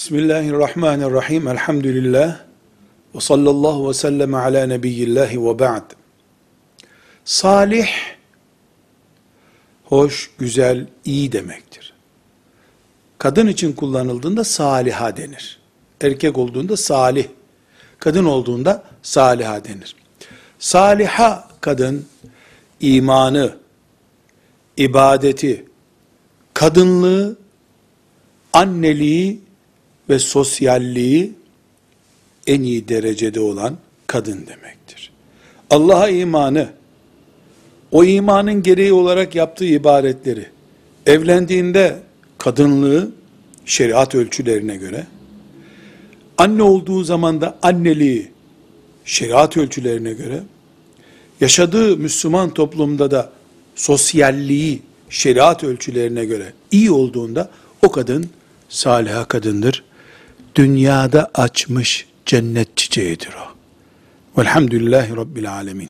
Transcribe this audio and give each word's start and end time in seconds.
Bismillahirrahmanirrahim. 0.00 1.48
Elhamdülillah. 1.48 2.40
Ve 3.14 3.20
sallallahu 3.20 3.88
ve 3.88 3.94
sellem 3.94 4.34
ala 4.34 4.66
nebiyyillahi 4.66 5.44
ve 5.44 5.58
ba'd. 5.58 5.90
Salih, 7.24 7.88
hoş, 9.84 10.30
güzel, 10.38 10.86
iyi 11.04 11.32
demektir. 11.32 11.92
Kadın 13.18 13.46
için 13.46 13.72
kullanıldığında 13.72 14.44
saliha 14.44 15.16
denir. 15.16 15.60
Erkek 16.00 16.38
olduğunda 16.38 16.76
salih, 16.76 17.26
kadın 17.98 18.24
olduğunda 18.24 18.84
saliha 19.02 19.64
denir. 19.64 19.96
Saliha 20.58 21.48
kadın, 21.60 22.06
imanı, 22.80 23.56
ibadeti, 24.76 25.66
kadınlığı, 26.54 27.38
anneliği 28.52 29.49
ve 30.10 30.18
sosyalliği 30.18 31.32
en 32.46 32.62
iyi 32.62 32.88
derecede 32.88 33.40
olan 33.40 33.76
kadın 34.06 34.46
demektir. 34.46 35.12
Allah'a 35.70 36.08
imanı, 36.08 36.68
o 37.90 38.04
imanın 38.04 38.62
gereği 38.62 38.92
olarak 38.92 39.34
yaptığı 39.34 39.64
ibadetleri, 39.64 40.46
evlendiğinde 41.06 41.98
kadınlığı 42.38 43.10
şeriat 43.66 44.14
ölçülerine 44.14 44.76
göre, 44.76 45.06
anne 46.38 46.62
olduğu 46.62 47.04
zaman 47.04 47.40
da 47.40 47.58
anneliği 47.62 48.28
şeriat 49.04 49.56
ölçülerine 49.56 50.12
göre, 50.12 50.42
yaşadığı 51.40 51.96
Müslüman 51.96 52.54
toplumda 52.54 53.10
da 53.10 53.32
sosyalliği 53.76 54.82
şeriat 55.10 55.64
ölçülerine 55.64 56.24
göre 56.24 56.52
iyi 56.70 56.90
olduğunda 56.90 57.50
o 57.82 57.90
kadın 57.90 58.30
saliha 58.68 59.24
kadındır. 59.24 59.84
Dünyada 60.54 61.30
açmış 61.34 62.06
cennet 62.26 62.76
çiçeğidir 62.76 63.34
o. 63.34 63.50
Velhamdülillahi 64.40 65.16
Rabbil 65.16 65.52
Alemin. 65.52 65.89